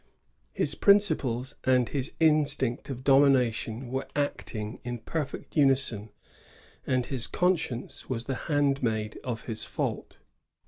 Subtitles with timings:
[0.51, 6.09] His principles and his instinct of domination were acting in perfect unison,
[6.87, 10.17] and his conscience was the handmaid of his &ult.